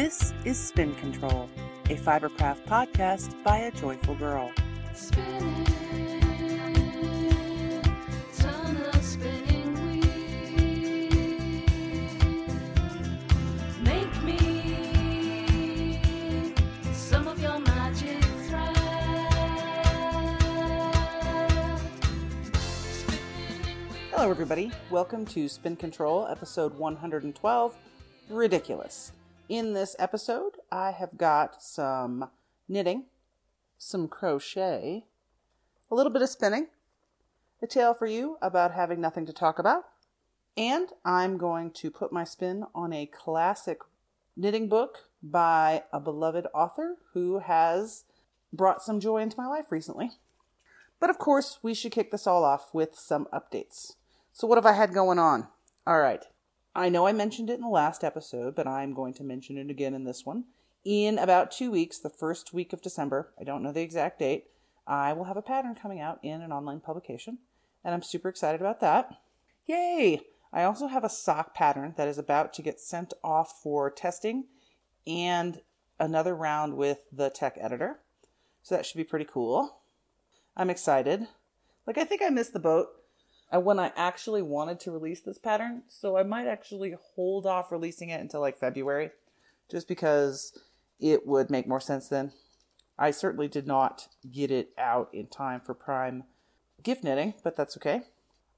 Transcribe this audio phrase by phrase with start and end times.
[0.00, 1.46] This is Spin Control,
[1.90, 4.50] a Fibercraft podcast by a joyful girl.
[4.94, 5.66] Spinning,
[8.34, 10.06] turn a spinning wheel.
[13.82, 16.00] Make me
[16.94, 18.76] some of your magic thread.
[24.12, 24.72] Hello, everybody.
[24.90, 27.76] Welcome to Spin Control, episode 112
[28.30, 29.12] Ridiculous.
[29.50, 32.30] In this episode, I have got some
[32.68, 33.06] knitting,
[33.78, 35.06] some crochet,
[35.90, 36.68] a little bit of spinning,
[37.60, 39.86] a tale for you about having nothing to talk about,
[40.56, 43.80] and I'm going to put my spin on a classic
[44.36, 48.04] knitting book by a beloved author who has
[48.52, 50.12] brought some joy into my life recently.
[51.00, 53.96] But of course, we should kick this all off with some updates.
[54.32, 55.48] So, what have I had going on?
[55.88, 56.24] All right.
[56.80, 59.68] I know I mentioned it in the last episode, but I'm going to mention it
[59.68, 60.44] again in this one.
[60.82, 64.46] In about two weeks, the first week of December, I don't know the exact date,
[64.86, 67.36] I will have a pattern coming out in an online publication,
[67.84, 69.12] and I'm super excited about that.
[69.66, 70.22] Yay!
[70.54, 74.46] I also have a sock pattern that is about to get sent off for testing
[75.06, 75.60] and
[75.98, 78.00] another round with the tech editor.
[78.62, 79.82] So that should be pretty cool.
[80.56, 81.28] I'm excited.
[81.86, 82.88] Like, I think I missed the boat
[83.54, 87.72] uh, when I actually wanted to release this pattern, so I might actually hold off
[87.72, 89.10] releasing it until like February,
[89.70, 90.58] just because
[91.00, 92.32] it would make more sense then.
[92.98, 96.24] I certainly did not get it out in time for Prime
[96.82, 98.02] gift knitting, but that's okay.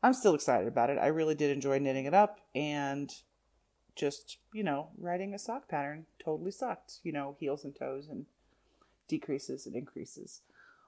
[0.03, 0.99] I'm still excited about it.
[0.99, 3.11] I really did enjoy knitting it up, and
[3.95, 6.99] just, you know, writing a sock pattern totally sucked.
[7.03, 8.27] You know, heels and toes and
[9.09, 10.41] decreases and increases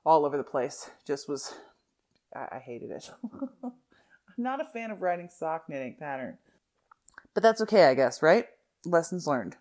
[0.05, 0.91] all over the place.
[1.07, 1.55] Just was,
[2.35, 3.11] I, I hated it.
[4.37, 6.39] Not a fan of writing sock knitting pattern.
[7.35, 8.47] But that's okay, I guess, right?
[8.85, 9.57] Lessons learned.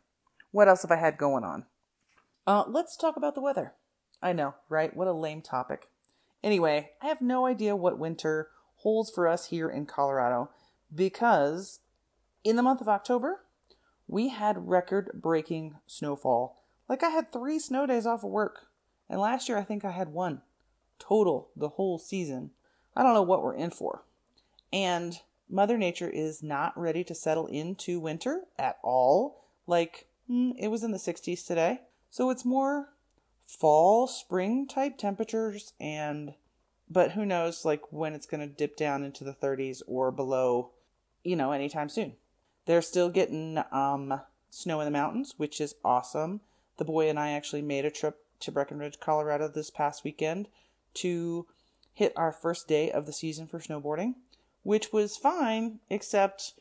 [0.51, 1.65] What else have I had going on?
[2.45, 3.73] Uh, let's talk about the weather.
[4.21, 4.95] I know, right?
[4.95, 5.87] What a lame topic.
[6.43, 10.49] Anyway, I have no idea what winter holds for us here in Colorado
[10.93, 11.79] because
[12.43, 13.41] in the month of October,
[14.07, 16.63] we had record breaking snowfall.
[16.89, 18.67] Like I had three snow days off of work.
[19.09, 20.41] And last year, I think I had one
[20.99, 22.51] total the whole season.
[22.95, 24.03] I don't know what we're in for.
[24.73, 29.45] And Mother Nature is not ready to settle into winter at all.
[29.67, 31.81] Like, hmm, it was in the 60s today.
[32.09, 32.89] So it's more
[33.45, 35.73] fall, spring type temperatures.
[35.79, 36.33] And,
[36.89, 40.71] but who knows, like, when it's going to dip down into the 30s or below,
[41.23, 42.13] you know, anytime soon.
[42.65, 46.41] They're still getting um, snow in the mountains, which is awesome.
[46.77, 50.47] The boy and I actually made a trip to Breckenridge, Colorado this past weekend
[50.95, 51.45] to
[51.93, 54.15] hit our first day of the season for snowboarding,
[54.63, 56.53] which was fine, except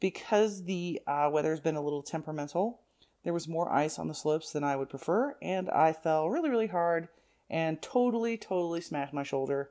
[0.00, 2.80] because the uh, weather's been a little temperamental,
[3.24, 6.50] there was more ice on the slopes than I would prefer, and I fell really,
[6.50, 7.08] really hard
[7.48, 9.70] and totally, totally smashed my shoulder.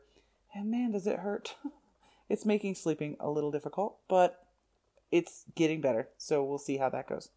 [0.53, 1.55] And man, does it hurt!
[2.29, 4.45] it's making sleeping a little difficult, but
[5.11, 7.29] it's getting better, so we'll see how that goes.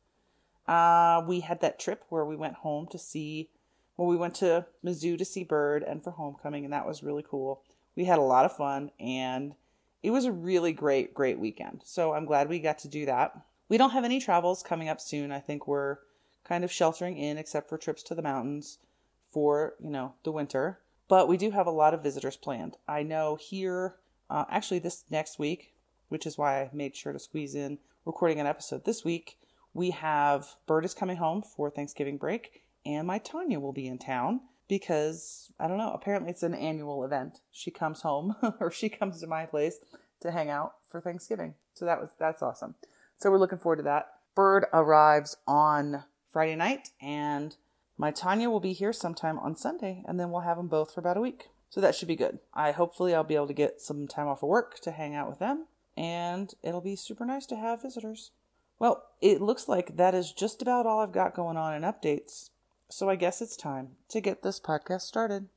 [0.69, 3.51] Uh, we had that trip where we went home to see,
[3.97, 7.25] well, we went to Mizzou to see Bird and for homecoming, and that was really
[7.29, 7.63] cool.
[7.97, 9.55] We had a lot of fun, and
[10.05, 11.81] it was a really great, great weekend.
[11.83, 13.41] So I'm glad we got to do that.
[13.71, 15.33] We don't have any travels coming up soon.
[15.33, 15.97] I think we're
[16.45, 18.77] kind of sheltering in, except for trips to the mountains
[19.33, 20.79] for, you know, the winter.
[21.09, 22.77] But we do have a lot of visitors planned.
[22.87, 23.95] I know here,
[24.29, 25.73] uh, actually, this next week,
[26.11, 29.39] which is why I made sure to squeeze in recording an episode this week.
[29.73, 33.97] We have Bird is coming home for Thanksgiving break, and my Tanya will be in
[33.97, 35.93] town because I don't know.
[35.93, 37.41] Apparently, it's an annual event.
[37.51, 39.79] She comes home or she comes to my place
[40.21, 41.55] to hang out for Thanksgiving.
[41.75, 42.75] So that was that's awesome.
[43.17, 44.09] So we're looking forward to that.
[44.35, 47.57] Bird arrives on Friday night, and
[47.97, 51.01] my Tanya will be here sometime on Sunday, and then we'll have them both for
[51.01, 51.49] about a week.
[51.71, 52.39] So that should be good.
[52.53, 55.29] I hopefully I'll be able to get some time off of work to hang out
[55.29, 55.67] with them,
[55.97, 58.31] and it'll be super nice to have visitors.
[58.79, 62.51] Well, it looks like that is just about all I've got going on in updates.
[62.91, 65.49] So I guess it's time to get this podcast started.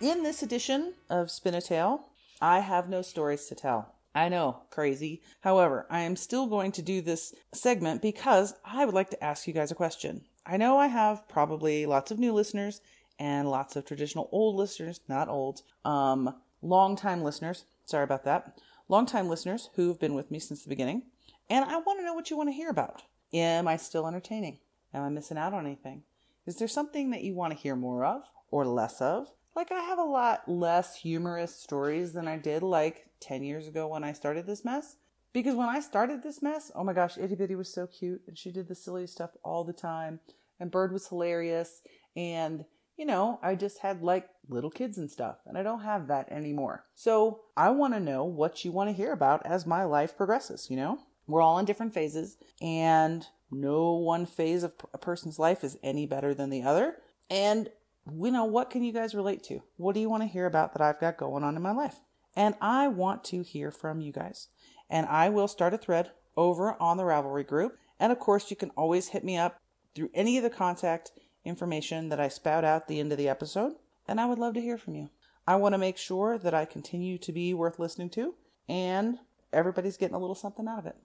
[0.00, 2.06] In this edition of Spin a Tale,
[2.40, 3.94] I have no stories to tell.
[4.14, 5.22] I know, crazy.
[5.40, 9.46] However, I am still going to do this segment because I would like to ask
[9.46, 10.22] you guys a question.
[10.44, 12.80] I know I have probably lots of new listeners
[13.18, 17.64] and lots of traditional old listeners, not old, um, long-time listeners.
[17.84, 18.58] Sorry about that.
[18.90, 21.04] Long-time listeners who've been with me since the beginning.
[21.48, 23.04] And I want to know what you want to hear about.
[23.32, 24.58] Am I still entertaining?
[24.92, 26.02] Am I missing out on anything?
[26.44, 29.28] Is there something that you want to hear more of or less of?
[29.54, 33.86] like I have a lot less humorous stories than I did like 10 years ago
[33.86, 34.96] when I started this mess.
[35.32, 38.36] Because when I started this mess, oh my gosh, Itty Bitty was so cute and
[38.36, 40.18] she did the silly stuff all the time.
[40.58, 41.82] And Bird was hilarious.
[42.16, 42.64] And,
[43.00, 45.38] you know, I just had like little kids and stuff.
[45.46, 46.84] And I don't have that anymore.
[46.94, 50.68] So I want to know what you want to hear about as my life progresses,
[50.68, 50.98] you know?
[51.26, 52.36] We're all in different phases.
[52.60, 56.96] And no one phase of a person's life is any better than the other.
[57.30, 57.70] And
[58.06, 59.62] you know, what can you guys relate to?
[59.78, 62.00] What do you want to hear about that I've got going on in my life?
[62.36, 64.48] And I want to hear from you guys.
[64.90, 67.78] And I will start a thread over on the Ravelry group.
[67.98, 69.56] And of course, you can always hit me up
[69.94, 71.12] through any of the contact
[71.44, 73.74] information that I spout out the end of the episode.
[74.06, 75.10] And I would love to hear from you.
[75.46, 78.34] I want to make sure that I continue to be worth listening to
[78.68, 79.18] and
[79.52, 80.96] everybody's getting a little something out of it.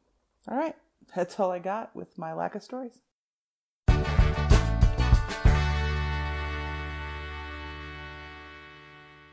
[0.47, 0.75] All right.
[1.15, 2.99] That's all I got with my lack of stories.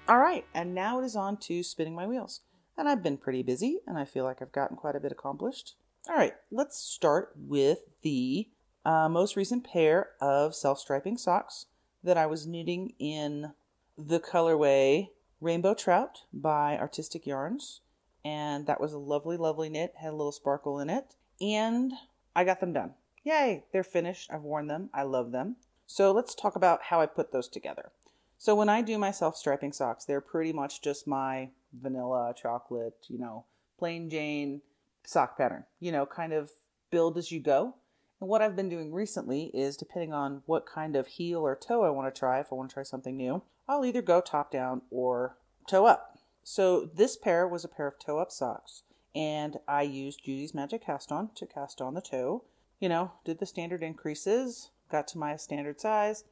[0.09, 2.41] All right, and now it is on to spinning my wheels.
[2.77, 5.77] And I've been pretty busy, and I feel like I've gotten quite a bit accomplished.
[6.09, 8.49] All right, let's start with the
[8.85, 11.67] uh, most recent pair of self striping socks
[12.03, 13.53] that I was knitting in
[13.97, 17.81] the colorway Rainbow Trout by Artistic Yarns.
[18.25, 21.17] And that was a lovely, lovely knit, had a little sparkle in it.
[21.41, 21.93] And
[22.37, 22.95] I got them done.
[23.25, 24.31] Yay, they're finished.
[24.33, 24.91] I've worn them.
[24.95, 25.57] I love them.
[25.87, 27.91] So let's talk about how I put those together.
[28.39, 33.07] So when I do my self striping socks, they're pretty much just my vanilla chocolate,
[33.09, 33.45] you know,
[33.79, 34.63] plain Jane
[35.05, 36.51] sock pattern, you know, kind of
[36.91, 37.75] build as you go.
[38.23, 41.83] And what I've been doing recently is depending on what kind of heel or toe
[41.83, 44.53] I want to try, if I want to try something new, I'll either go top
[44.53, 46.21] down or toe up.
[46.45, 50.87] So this pair was a pair of toe up socks, and I used Judy's Magic
[50.87, 52.45] Cast On to cast on the toe.
[52.79, 56.23] You know, did the standard increases, got to my standard size,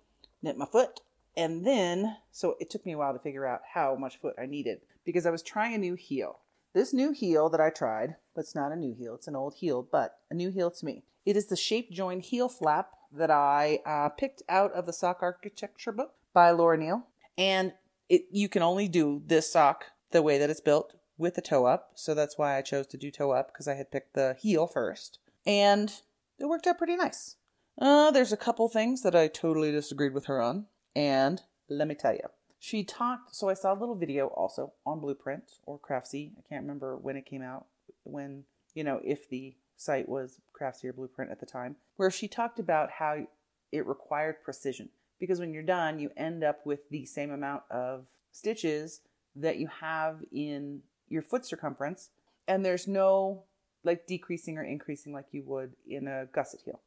[0.43, 1.01] knit my foot,
[1.37, 4.47] and then, so it took me a while to figure out how much foot I
[4.47, 6.39] needed because I was trying a new heel.
[6.73, 9.55] This new heel that I tried, but it's not a new heel, it's an old
[9.55, 11.03] heel, but a new heel to me.
[11.25, 15.19] It is the shape join heel flap that I uh, picked out of the sock
[15.23, 17.07] architecture book by Lara Neel.
[17.37, 17.73] And
[18.09, 21.67] it, you can only do this sock the way that it's built with the toe
[21.67, 21.93] up.
[21.95, 24.67] So that's why I chose to do toe up because I had picked the heel
[24.67, 25.19] first.
[25.47, 25.93] And
[26.39, 27.37] it worked out pretty nice.
[27.79, 30.67] Uh, there's a couple things that I totally disagreed with her on.
[30.95, 32.29] And let me tell you,
[32.59, 33.35] she talked.
[33.35, 36.33] So I saw a little video also on Bluprint or Craftsy.
[36.39, 37.67] I can't remember when it came out,
[38.05, 38.45] when,
[38.75, 42.59] you know, if the site was Craftsy or Bluprint at the time, where she talked
[42.59, 43.27] about how
[43.73, 44.91] it required precision.
[45.19, 49.01] Because when you're done, you end up with the same amount of stitches
[49.37, 52.11] that you have in your foot circumference,
[52.47, 53.45] and there's no
[53.83, 56.81] like decreasing or increasing like you would in a gusset heel.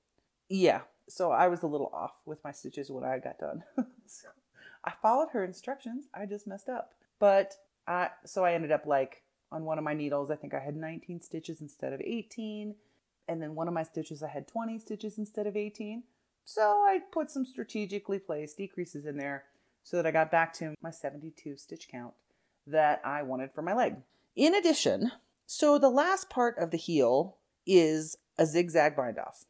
[0.50, 3.64] Yeah, so I was a little off with my stitches when I got done.
[4.06, 4.28] so
[4.84, 6.06] I followed her instructions.
[6.14, 6.92] I just messed up.
[7.20, 7.56] But
[7.88, 10.76] I so I ended up like on one of my needles, I think I had
[10.76, 12.76] 19 stitches instead of 18.
[13.28, 16.04] And then one of my stitches I had 20 stitches instead of 18.
[16.44, 19.46] So I put some strategically placed decreases in there
[19.84, 22.14] so that I got back to my 72 stitch count
[22.66, 23.98] that I wanted for my leg.
[24.36, 25.12] In addition,
[25.46, 29.46] so the last part of the heel is a zigzag bind off.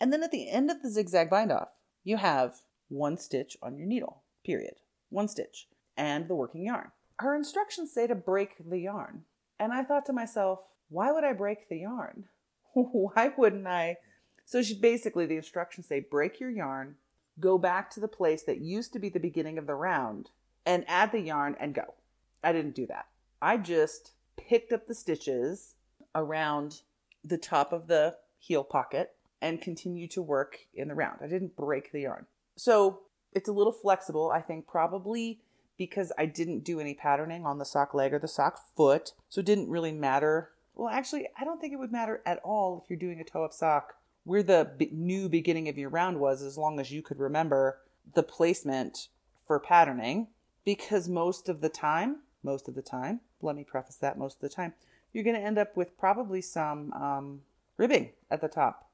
[0.00, 1.70] And then at the end of the zigzag bind off,
[2.04, 4.76] you have one stitch on your needle, period.
[5.10, 5.68] One stitch.
[5.96, 6.92] And the working yarn.
[7.18, 9.24] Her instructions say to break the yarn.
[9.58, 12.24] And I thought to myself, why would I break the yarn?
[12.72, 13.96] why wouldn't I?
[14.44, 16.96] So she basically, the instructions say break your yarn,
[17.40, 20.30] go back to the place that used to be the beginning of the round,
[20.64, 21.94] and add the yarn and go.
[22.42, 23.06] I didn't do that.
[23.42, 25.74] I just picked up the stitches
[26.14, 26.82] around
[27.24, 31.18] the top of the heel pocket and continue to work in the round.
[31.22, 32.26] I didn't break the yarn.
[32.56, 33.00] So
[33.32, 35.40] it's a little flexible, I think, probably
[35.78, 39.12] because I didn't do any patterning on the sock leg or the sock foot.
[39.28, 40.50] So it didn't really matter.
[40.74, 43.44] Well, actually, I don't think it would matter at all if you're doing a toe
[43.44, 43.94] up sock
[44.24, 47.78] where the b- new beginning of your round was, as long as you could remember
[48.14, 49.08] the placement
[49.46, 50.26] for patterning.
[50.64, 54.40] Because most of the time, most of the time, let me preface that most of
[54.42, 54.74] the time,
[55.12, 57.40] you're going to end up with probably some um,
[57.76, 58.90] ribbing at the top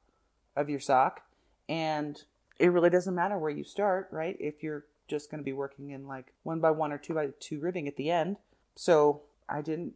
[0.55, 1.23] of your sock.
[1.69, 2.23] And
[2.59, 4.37] it really doesn't matter where you start, right?
[4.39, 7.29] If you're just going to be working in like one by one or two by
[7.41, 8.37] two ribbing at the end.
[8.75, 9.95] So I didn't,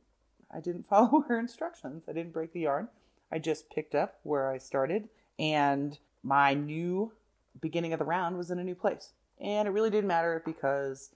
[0.53, 2.05] I didn't follow her instructions.
[2.09, 2.89] I didn't break the yarn.
[3.31, 7.13] I just picked up where I started and my new
[7.61, 9.11] beginning of the round was in a new place.
[9.41, 11.11] And it really didn't matter because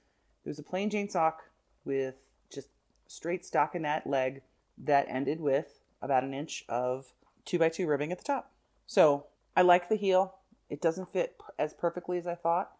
[0.44, 1.42] it was a plain Jane sock
[1.84, 2.14] with
[2.52, 2.68] just
[3.08, 4.42] straight stockinette leg
[4.78, 7.12] that ended with about an inch of
[7.44, 8.52] two by two ribbing at the top.
[8.86, 10.34] So I like the heel.
[10.70, 12.72] It doesn't fit as perfectly as I thought.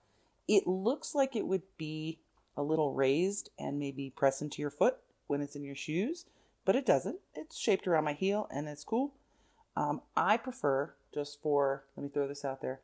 [0.49, 2.19] It looks like it would be
[2.57, 6.27] a little raised and maybe press into your foot when it's in your shoes,
[6.65, 7.19] but it doesn't.
[7.35, 9.13] It's shaped around my heel and it's cool.
[9.77, 12.81] Um, I prefer, just for, let me throw this out there,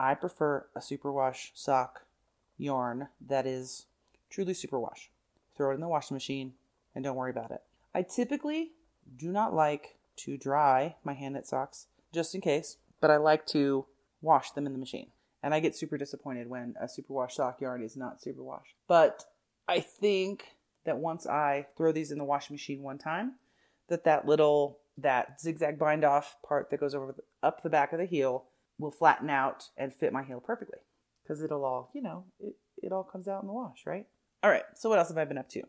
[0.00, 2.02] I prefer a superwash sock
[2.58, 3.86] yarn that is
[4.30, 5.08] truly superwash.
[5.56, 6.54] Throw it in the washing machine
[6.94, 7.62] and don't worry about it.
[7.94, 8.72] I typically
[9.16, 13.46] do not like to dry my hand knit socks just in case, but I like
[13.48, 13.86] to
[14.20, 15.08] wash them in the machine.
[15.44, 18.72] And I get super disappointed when a superwash sock yarn is not superwash.
[18.88, 19.26] But
[19.68, 20.46] I think
[20.86, 23.34] that once I throw these in the washing machine one time,
[23.88, 27.92] that that little that zigzag bind off part that goes over the, up the back
[27.92, 28.44] of the heel
[28.78, 30.78] will flatten out and fit my heel perfectly.
[31.22, 34.06] Because it'll all you know it, it all comes out in the wash right?
[34.42, 35.62] All right so what else have i been up to?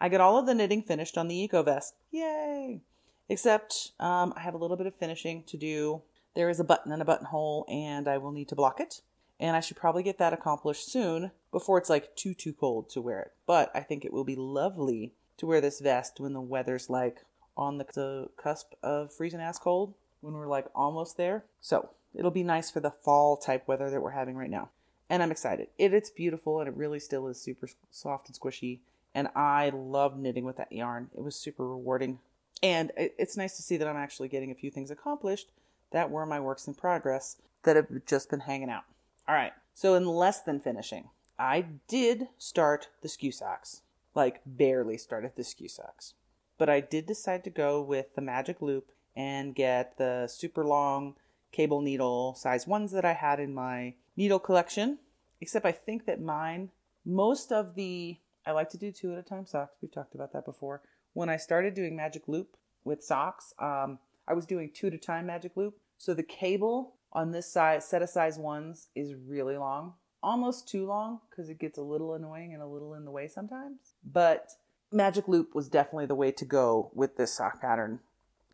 [0.00, 1.94] I got all of the knitting finished on the eco vest.
[2.10, 2.80] Yay!
[3.28, 6.02] Except um, i have a little bit of finishing to do.
[6.34, 9.02] There is a button and a buttonhole and i will need to block it
[9.42, 13.00] and i should probably get that accomplished soon before it's like too too cold to
[13.02, 16.40] wear it but i think it will be lovely to wear this vest when the
[16.40, 17.24] weather's like
[17.56, 21.44] on the, the cusp of freezing ass cold when we're like almost there.
[21.60, 24.70] So it'll be nice for the fall type weather that we're having right now.
[25.10, 25.68] And I'm excited.
[25.78, 28.78] It, it's beautiful and it really still is super soft and squishy.
[29.14, 31.10] And I love knitting with that yarn.
[31.14, 32.20] It was super rewarding.
[32.62, 35.50] And it, it's nice to see that I'm actually getting a few things accomplished
[35.90, 38.84] that were my works in progress that have just been hanging out.
[39.28, 39.52] All right.
[39.74, 43.82] So in less than finishing, I did start the skew socks.
[44.14, 46.14] Like barely started the skew socks
[46.62, 51.16] but I did decide to go with the magic loop and get the super long
[51.50, 54.98] cable needle size ones that I had in my needle collection.
[55.40, 56.70] Except I think that mine,
[57.04, 59.74] most of the, I like to do two at a time socks.
[59.82, 60.82] We've talked about that before.
[61.14, 63.98] When I started doing magic loop with socks, um,
[64.28, 65.78] I was doing two at a time magic loop.
[65.98, 69.94] So the cable on this size, set of size ones, is really long.
[70.22, 73.28] Almost too long because it gets a little annoying and a little in the way
[73.28, 73.94] sometimes.
[74.04, 74.52] But
[74.92, 78.00] Magic Loop was definitely the way to go with this sock pattern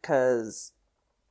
[0.00, 0.72] because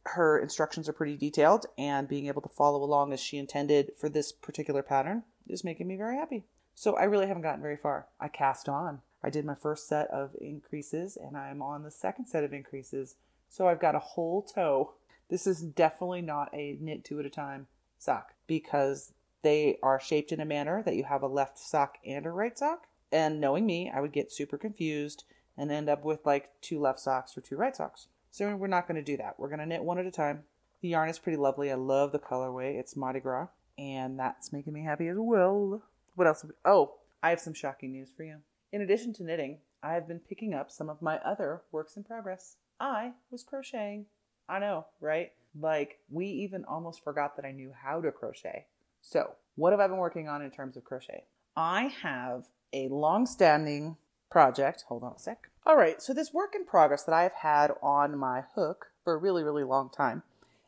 [0.03, 4.09] her instructions are pretty detailed and being able to follow along as she intended for
[4.09, 6.45] this particular pattern is making me very happy.
[6.75, 8.07] So I really haven't gotten very far.
[8.19, 9.01] I cast on.
[9.23, 13.15] I did my first set of increases and I'm on the second set of increases.
[13.49, 14.93] So I've got a whole toe.
[15.29, 17.67] This is definitely not a knit two at a time
[17.97, 22.25] sock because they are shaped in a manner that you have a left sock and
[22.25, 22.87] a right sock.
[23.11, 25.23] And knowing me, I would get super confused
[25.57, 28.07] and end up with like two left socks or two right socks.
[28.31, 29.39] So we're not going to do that.
[29.39, 30.43] We're going to knit one at a time.
[30.81, 31.71] The yarn is pretty lovely.
[31.71, 32.79] I love the colorway.
[32.79, 35.81] It's Mardi Gras, and that's making me happy as well.
[36.15, 36.45] What else?
[36.63, 38.37] Oh, I have some shocking news for you.
[38.71, 42.03] In addition to knitting, I have been picking up some of my other works in
[42.03, 42.57] progress.
[42.79, 44.05] I was crocheting.
[44.49, 45.31] I know, right?
[45.59, 48.65] Like, we even almost forgot that I knew how to crochet.
[49.01, 51.23] So, what have I been working on in terms of crochet?
[51.55, 53.97] I have a long standing
[54.29, 54.85] project.
[54.87, 55.49] Hold on a sec.
[55.65, 59.13] All right, so this work in progress that I have had on my hook for
[59.13, 60.23] a really, really long time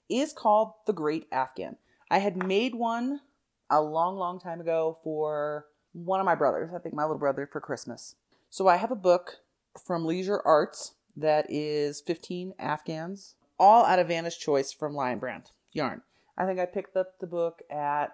[0.10, 1.78] is called The Great Afghan.
[2.10, 3.22] I had made one
[3.70, 7.48] a long, long time ago for one of my brothers, I think my little brother,
[7.50, 8.16] for Christmas.
[8.50, 9.38] So I have a book
[9.86, 15.52] from Leisure Arts that is 15 Afghans, all out of Vanna's Choice from Lion Brand
[15.72, 16.02] yarn.
[16.38, 18.14] I think I picked up the book at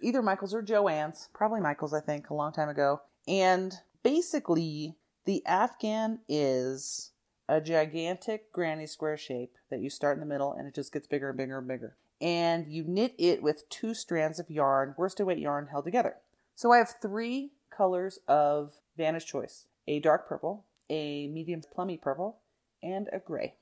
[0.00, 3.02] either Michael's or Joann's, probably Michael's, I think, a long time ago.
[3.28, 7.10] And basically, the Afghan is
[7.48, 11.06] a gigantic granny square shape that you start in the middle and it just gets
[11.06, 11.96] bigger and bigger and bigger.
[12.20, 16.16] And you knit it with two strands of yarn, worsted weight yarn held together.
[16.54, 22.38] So I have three colors of Vanna's Choice a dark purple, a medium plummy purple,
[22.82, 23.54] and a gray.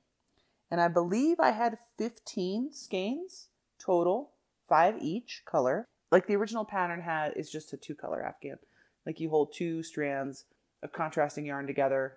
[0.75, 3.47] And I believe I had 15 skeins
[3.79, 4.33] total,
[4.69, 5.87] five each color.
[6.11, 8.59] Like the original pattern had is just a two color Afghan.
[9.07, 10.47] Like you hold two strands
[10.83, 12.15] of contrasting yarn together.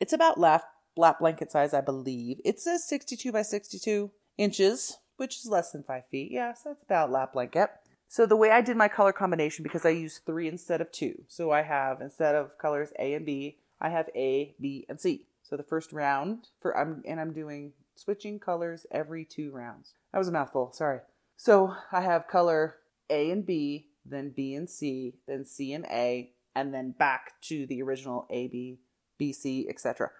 [0.00, 0.64] It's about lap,
[0.96, 2.40] lap blanket size, I believe.
[2.46, 6.30] It says 62 by 62 inches, which is less than five feet.
[6.32, 7.68] Yeah, so it's about lap blanket.
[8.08, 11.24] So the way I did my color combination, because I used three instead of two.
[11.28, 15.26] So I have, instead of colors A and B, I have A, B, and C.
[15.42, 19.94] So the first round for I'm and I'm doing switching colors every two rounds.
[20.12, 21.00] That was a mouthful, sorry.
[21.36, 22.76] So I have color
[23.10, 27.66] A and B, then B and C, then C and A, and then back to
[27.66, 28.78] the original A, B,
[29.18, 30.10] B, C, etc.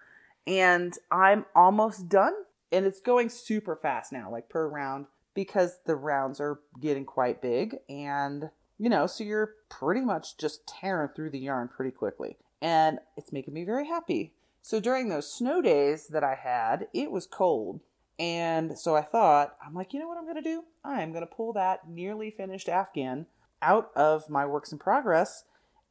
[0.45, 2.33] And I'm almost done.
[2.71, 7.41] And it's going super fast now, like per round, because the rounds are getting quite
[7.41, 7.77] big.
[7.89, 12.37] And, you know, so you're pretty much just tearing through the yarn pretty quickly.
[12.61, 14.33] And it's making me very happy.
[14.61, 17.79] So during those snow days that I had, it was cold.
[18.17, 20.63] And so I thought, I'm like, you know what I'm going to do?
[20.83, 23.27] I'm going to pull that nearly finished Afghan
[23.61, 25.45] out of my works in progress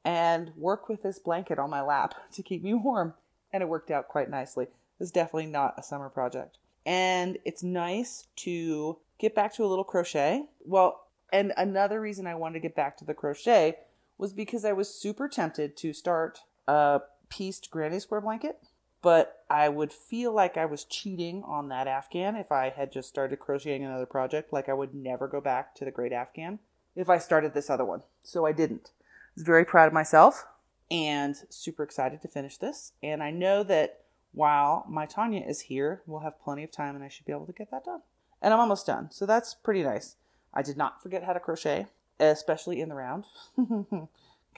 [0.05, 3.15] and work with this blanket on my lap to keep me warm.
[3.53, 4.67] And it worked out quite nicely.
[5.01, 6.59] It's definitely not a summer project.
[6.85, 10.45] And it's nice to get back to a little crochet.
[10.65, 13.77] Well, and another reason I wanted to get back to the crochet
[14.19, 18.59] was because I was super tempted to start a pieced granny square blanket,
[19.03, 23.09] but I would feel like I was cheating on that Afghan if I had just
[23.09, 24.53] started crocheting another project.
[24.53, 26.59] Like I would never go back to the great Afghan
[26.97, 28.03] if I started this other one.
[28.23, 28.91] So I didn't.
[29.01, 29.05] I
[29.37, 30.47] was very proud of myself
[30.91, 32.93] and super excited to finish this.
[33.03, 34.01] And I know that
[34.33, 37.47] while my Tanya is here, we'll have plenty of time and I should be able
[37.47, 38.03] to get that done.
[38.43, 39.11] And I'm almost done.
[39.11, 40.17] So that's pretty nice.
[40.53, 41.87] I did not forget how to crochet,
[42.19, 43.25] especially in the round.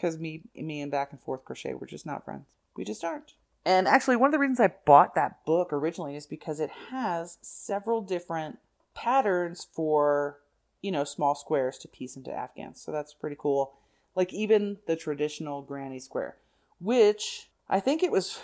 [0.01, 2.47] Because me, me and back and forth crochet, we're just not friends.
[2.81, 3.35] We just aren't.
[3.67, 7.37] And actually, one of the reasons I bought that book originally is because it has
[7.43, 8.59] several different
[8.95, 10.39] patterns for,
[10.81, 12.81] you know, small squares to piece into afghans.
[12.81, 13.75] So that's pretty cool.
[14.15, 16.39] Like even the traditional granny square,
[16.79, 18.41] which I think it was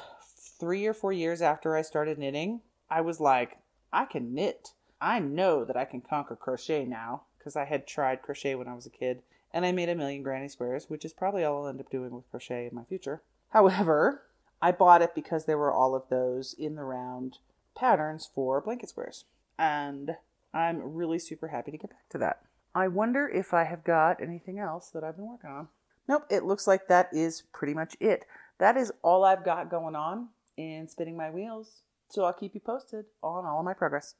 [0.60, 3.56] three or four years after I started knitting, I was like,
[3.90, 4.74] I can knit.
[5.00, 8.74] I know that I can conquer crochet now because I had tried crochet when I
[8.74, 9.22] was a kid
[9.54, 12.10] and I made a million granny squares, which is probably all I'll end up doing
[12.10, 13.22] with crochet in my future.
[13.50, 14.24] However,
[14.60, 17.38] I bought it because there were all of those in the round
[17.76, 19.24] patterns for blanket squares.
[19.58, 20.16] And
[20.54, 22.40] I'm really super happy to get back to that.
[22.74, 25.68] I wonder if I have got anything else that I've been working on.
[26.08, 28.24] Nope, it looks like that is pretty much it.
[28.58, 31.82] That is all I've got going on in spinning my wheels.
[32.08, 34.14] So I'll keep you posted on all of my progress.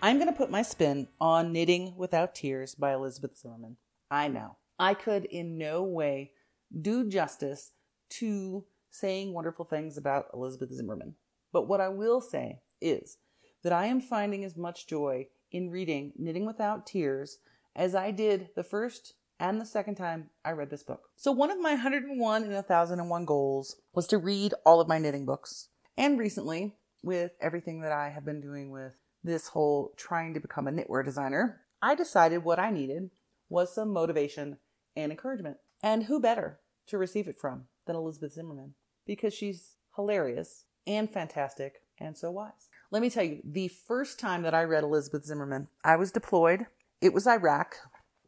[0.00, 3.78] I'm going to put my spin on Knitting Without Tears by Elizabeth Zimmermann.
[4.10, 4.56] I know.
[4.78, 6.32] I could in no way
[6.80, 7.72] do justice
[8.10, 11.14] to saying wonderful things about Elizabeth Zimmermann.
[11.52, 13.18] But what I will say is
[13.62, 17.38] that I am finding as much joy in reading Knitting Without Tears
[17.74, 21.10] as I did the first and the second time I read this book.
[21.16, 25.24] So, one of my 101 and 1001 goals was to read all of my knitting
[25.24, 25.68] books.
[25.96, 28.92] And recently, with everything that I have been doing with
[29.22, 33.10] this whole trying to become a knitwear designer, I decided what I needed
[33.48, 34.58] was some motivation
[34.96, 35.58] and encouragement.
[35.82, 38.74] And who better to receive it from than Elizabeth Zimmermann?
[39.06, 42.68] Because she's hilarious and fantastic and so wise.
[42.90, 46.66] Let me tell you, the first time that I read Elizabeth Zimmermann, I was deployed.
[47.00, 47.76] It was Iraq.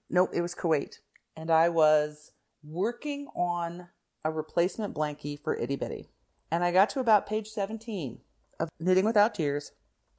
[0.09, 0.99] Nope, it was Kuwait.
[1.37, 3.89] And I was working on
[4.25, 6.11] a replacement blankie for Itty Bitty.
[6.51, 8.21] And I got to about page 17
[8.59, 9.73] of Knitting Without Tears,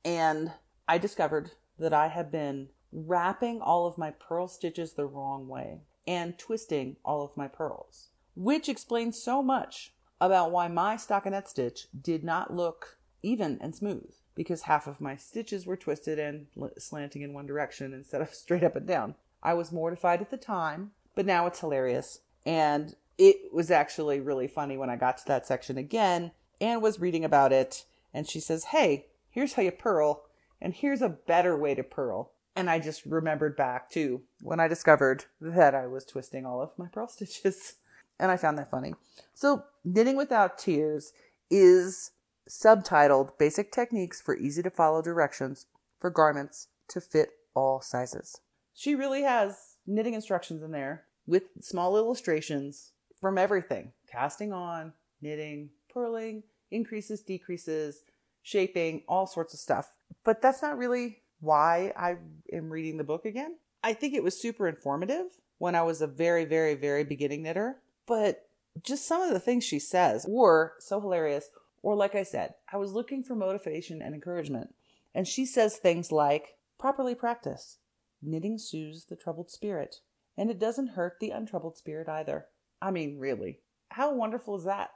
[0.03, 0.51] and
[0.87, 5.79] I discovered that I had been wrapping all of my purl stitches the wrong way
[6.07, 11.87] and twisting all of my purls, which explains so much about why my stockinette stitch
[11.99, 17.21] did not look even and smooth because half of my stitches were twisted and slanting
[17.21, 19.15] in one direction instead of straight up and down.
[19.43, 22.19] I was mortified at the time, but now it's hilarious.
[22.45, 26.99] And it was actually really funny when I got to that section again and was
[26.99, 27.85] reading about it.
[28.13, 30.25] And she says, Hey, here's how you purl,
[30.61, 32.31] and here's a better way to purl.
[32.55, 36.71] And I just remembered back to when I discovered that I was twisting all of
[36.77, 37.75] my purl stitches.
[38.19, 38.93] And I found that funny.
[39.33, 41.11] So, Knitting Without Tears
[41.49, 42.11] is
[42.47, 45.65] subtitled Basic Techniques for Easy to Follow Directions
[45.99, 48.39] for Garments to Fit All Sizes.
[48.75, 55.69] She really has knitting instructions in there with small illustrations from everything casting on, knitting,
[55.91, 58.03] purling, increases, decreases,
[58.43, 59.91] shaping, all sorts of stuff.
[60.23, 62.15] But that's not really why I
[62.53, 63.57] am reading the book again.
[63.83, 65.25] I think it was super informative
[65.57, 68.47] when I was a very, very, very beginning knitter, but
[68.81, 71.49] just some of the things she says were so hilarious.
[71.83, 74.75] Or, like I said, I was looking for motivation and encouragement.
[75.13, 77.77] And she says things like, properly practice.
[78.21, 79.97] Knitting soothes the troubled spirit,
[80.37, 82.45] and it doesn't hurt the untroubled spirit either.
[82.81, 84.91] I mean, really, how wonderful is that?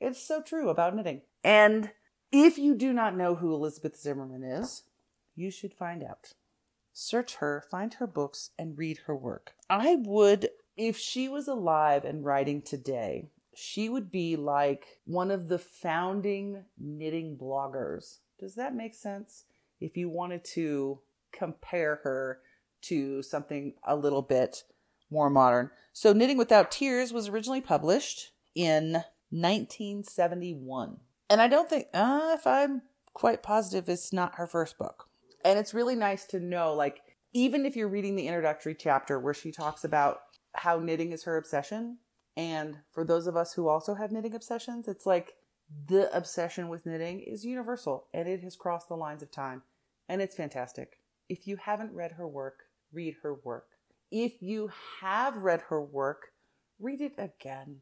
[0.00, 1.22] It's so true about knitting.
[1.42, 1.90] And
[2.30, 4.84] if you do not know who Elizabeth Zimmermann is,
[5.38, 6.32] you should find out.
[6.92, 9.54] Search her, find her books, and read her work.
[9.70, 15.48] I would, if she was alive and writing today, she would be like one of
[15.48, 18.18] the founding knitting bloggers.
[18.38, 19.44] Does that make sense?
[19.80, 21.00] If you wanted to
[21.32, 22.40] compare her
[22.82, 24.64] to something a little bit
[25.10, 25.70] more modern.
[25.92, 30.98] So, Knitting Without Tears was originally published in 1971.
[31.30, 32.82] And I don't think, uh, if I'm
[33.14, 35.07] quite positive, it's not her first book.
[35.48, 37.00] And it's really nice to know, like,
[37.32, 40.18] even if you're reading the introductory chapter where she talks about
[40.52, 41.96] how knitting is her obsession,
[42.36, 45.32] and for those of us who also have knitting obsessions, it's like
[45.86, 49.62] the obsession with knitting is universal and it has crossed the lines of time.
[50.06, 50.98] And it's fantastic.
[51.30, 53.68] If you haven't read her work, read her work.
[54.10, 56.32] If you have read her work,
[56.78, 57.76] read it again,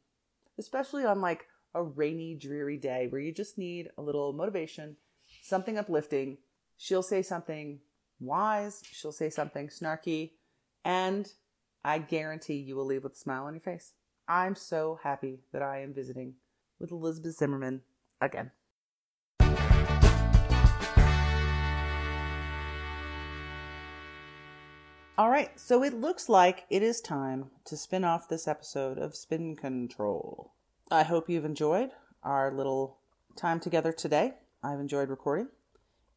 [0.56, 4.98] especially on like a rainy, dreary day where you just need a little motivation,
[5.42, 6.38] something uplifting.
[6.76, 7.80] She'll say something
[8.20, 10.32] wise, she'll say something snarky,
[10.84, 11.32] and
[11.84, 13.92] I guarantee you will leave with a smile on your face.
[14.28, 16.34] I'm so happy that I am visiting
[16.78, 17.80] with Elizabeth Zimmermann
[18.20, 18.50] again.
[25.18, 29.16] All right, so it looks like it is time to spin off this episode of
[29.16, 30.52] Spin Control.
[30.90, 31.88] I hope you've enjoyed
[32.22, 32.98] our little
[33.34, 34.34] time together today.
[34.62, 35.48] I've enjoyed recording,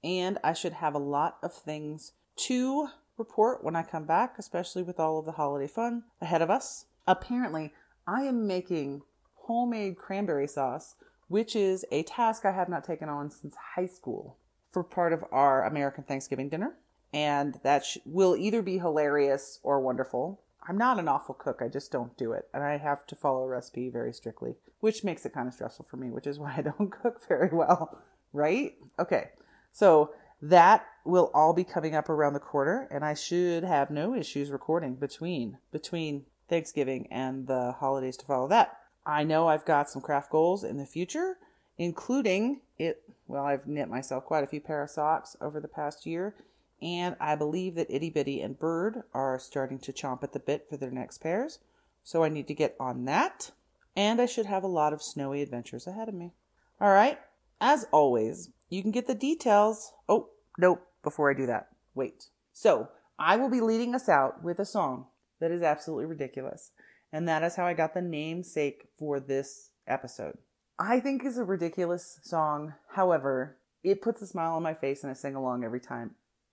[0.04, 4.84] and I should have a lot of things to report when I come back, especially
[4.84, 6.86] with all of the holiday fun ahead of us.
[7.08, 7.74] Apparently,
[8.08, 9.02] I am making
[9.34, 10.96] homemade cranberry sauce,
[11.28, 14.38] which is a task I have not taken on since high school
[14.72, 16.76] for part of our American Thanksgiving dinner.
[17.12, 20.42] And that sh- will either be hilarious or wonderful.
[20.68, 22.48] I'm not an awful cook, I just don't do it.
[22.54, 25.88] And I have to follow a recipe very strictly, which makes it kind of stressful
[25.90, 28.00] for me, which is why I don't cook very well,
[28.32, 28.76] right?
[29.00, 29.30] Okay,
[29.72, 34.14] so that will all be coming up around the quarter, and I should have no
[34.14, 38.78] issues recording between between Thanksgiving and the holidays to follow that.
[39.06, 41.38] I know I've got some craft goals in the future,
[41.78, 43.02] including it.
[43.28, 46.36] Well, I've knit myself quite a few pair of socks over the past year,
[46.82, 50.68] and I believe that Itty Bitty and Bird are starting to chomp at the bit
[50.68, 51.60] for their next pairs.
[52.04, 53.52] So I need to get on that,
[53.96, 56.34] and I should have a lot of snowy adventures ahead of me.
[56.82, 57.20] All right,
[57.62, 59.94] as always, you can get the details.
[60.08, 62.28] Oh, nope, before I do that, wait.
[62.54, 65.08] So I will be leading us out with a song
[65.40, 66.72] that is absolutely ridiculous.
[67.12, 70.38] And that is how I got the namesake for this episode.
[70.78, 72.74] I think it's a ridiculous song.
[72.90, 76.12] However, it puts a smile on my face and I sing along every time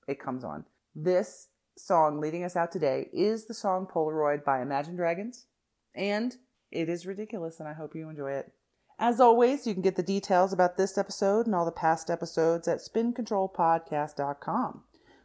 [0.09, 0.65] it comes on.
[0.95, 5.47] This song leading us out today is the song Polaroid by Imagine Dragons.
[5.95, 6.35] And
[6.73, 8.53] it is ridiculous and I hope you enjoy it.
[8.99, 12.67] As always, you can get the details about this episode and all the past episodes
[12.67, 14.83] at spincontrolpodcast.com.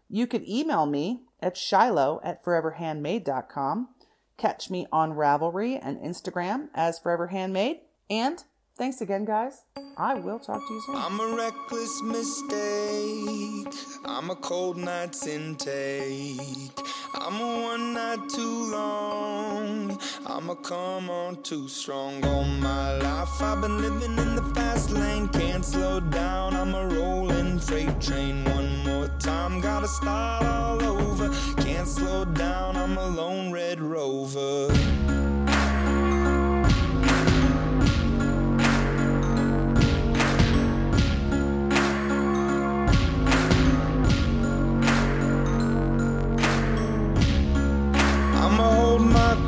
[0.10, 3.90] You can email me at shiloh at foreverhandmade.com.
[4.38, 7.80] Catch me on Ravelry and Instagram as Forever Handmade.
[8.10, 8.44] And
[8.82, 9.62] thanks again, guys.
[9.96, 10.96] I will talk to you soon.
[10.96, 13.72] I'm a reckless mistake.
[14.06, 16.80] I'm a cold night's intake.
[17.14, 20.00] I'm a one night too long.
[20.26, 23.40] I'm a come on too strong all my life.
[23.40, 26.56] I've been living in the fast lane, can't slow down.
[26.56, 28.44] I'm a rolling freight train.
[28.46, 31.30] One more time, gotta start all over.
[31.62, 34.74] Can't slow down, I'm a lone red rover.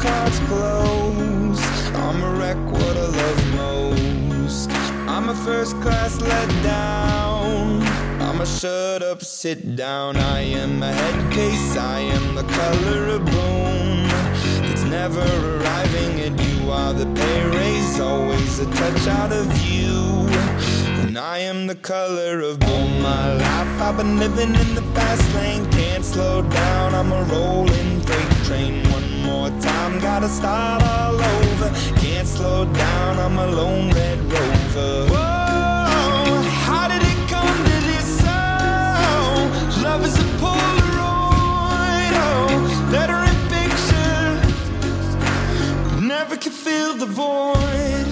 [0.04, 1.64] Cards close.
[2.06, 4.70] I'ma wreck what I love most.
[5.08, 7.82] I'm a first class let down.
[8.22, 10.18] I'ma shut up, sit down.
[10.18, 11.78] I am a head case.
[11.78, 14.04] I am the color of boom.
[14.72, 18.00] It's never arriving, and you are the pay raise.
[18.02, 19.94] Always a touch out of you.
[21.04, 23.02] And I am the color of boom.
[23.02, 25.66] My life, I've been living in the fast lane.
[25.72, 26.94] Can't slow down.
[26.96, 28.84] I'm a rolling freight train.
[28.92, 31.70] One more time, gotta start all over.
[31.98, 33.20] Can't slow down.
[33.20, 35.08] I'm a lone red rover.
[35.14, 38.22] Whoa, how did it come to this?
[38.26, 42.14] Oh, love is a Polaroid.
[42.26, 42.48] Oh,
[42.96, 44.26] letter in picture.
[46.02, 48.03] Never can fill the void.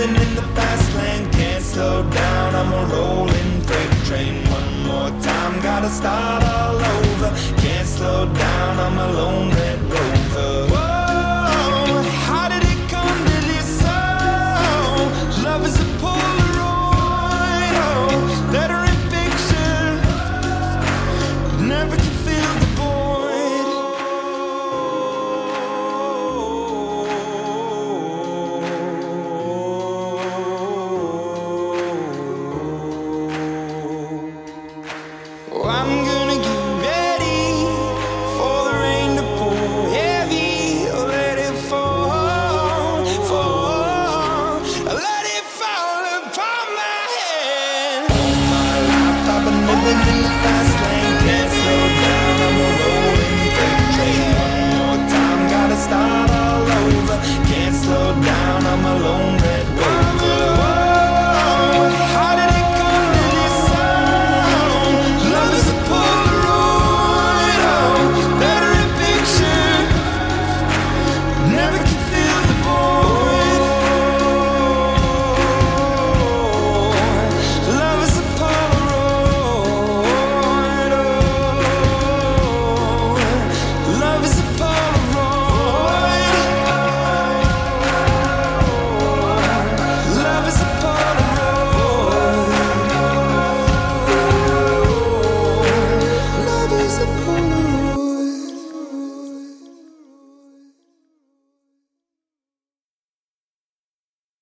[0.00, 2.54] Living in the fast lane, can't slow down.
[2.54, 4.42] I'm a rolling freight train.
[4.48, 7.28] One more time, gotta start all over.
[7.60, 8.78] Can't slow down.
[8.78, 9.90] I'm a lone red